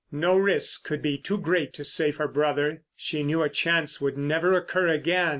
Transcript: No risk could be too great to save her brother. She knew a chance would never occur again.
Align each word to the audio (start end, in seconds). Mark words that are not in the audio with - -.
No 0.11 0.35
risk 0.35 0.83
could 0.83 1.03
be 1.03 1.19
too 1.19 1.37
great 1.37 1.73
to 1.75 1.83
save 1.85 2.15
her 2.15 2.27
brother. 2.27 2.81
She 2.95 3.21
knew 3.21 3.43
a 3.43 3.49
chance 3.49 4.01
would 4.01 4.17
never 4.17 4.55
occur 4.55 4.87
again. 4.87 5.29